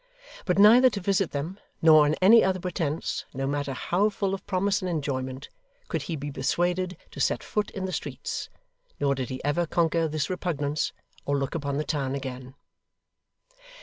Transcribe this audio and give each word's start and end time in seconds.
But 0.45 0.57
neither 0.57 0.89
to 0.89 0.99
visit 0.99 1.29
them, 1.29 1.59
nor 1.79 2.05
on 2.05 2.15
any 2.23 2.43
other 2.43 2.59
pretence, 2.59 3.23
no 3.35 3.45
matter 3.45 3.73
how 3.73 4.09
full 4.09 4.33
of 4.33 4.43
promise 4.47 4.81
and 4.81 4.89
enjoyment, 4.89 5.47
could 5.89 6.01
he 6.01 6.15
be 6.15 6.31
persuaded 6.31 6.97
to 7.11 7.19
set 7.19 7.43
foot 7.43 7.69
in 7.69 7.85
the 7.85 7.93
streets: 7.93 8.49
nor 8.99 9.13
did 9.13 9.29
he 9.29 9.43
ever 9.43 9.67
conquer 9.67 10.07
this 10.07 10.27
repugnance 10.27 10.91
or 11.23 11.37
look 11.37 11.53
upon 11.53 11.77
the 11.77 11.83
town 11.83 12.15
again. 12.15 12.55